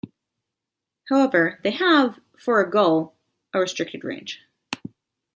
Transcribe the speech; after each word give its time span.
However, 1.09 1.59
they 1.63 1.69
have, 1.69 2.19
for 2.35 2.59
a 2.59 2.67
gull, 2.67 3.13
a 3.53 3.59
restricted 3.59 4.03
range. 4.03 4.39